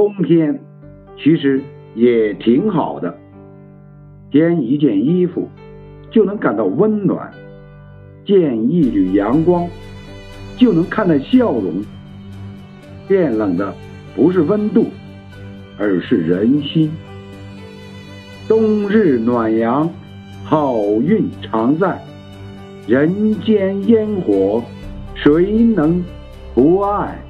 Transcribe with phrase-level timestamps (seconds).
[0.00, 0.58] 冬天
[1.22, 1.60] 其实
[1.94, 3.14] 也挺好的。
[4.30, 5.46] 添一件衣服
[6.10, 7.30] 就能感到温暖
[8.24, 9.68] 见一缕阳光
[10.56, 11.84] 就能看到笑容。
[13.06, 13.74] 变冷的
[14.16, 14.86] 不是温度
[15.78, 16.90] 而是人心。
[18.48, 19.86] 冬日暖阳
[20.44, 22.02] 好运常在
[22.86, 24.64] 人间烟火
[25.14, 26.02] 谁能
[26.54, 27.29] 不爱？